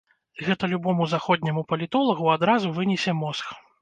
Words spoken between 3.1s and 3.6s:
мозг.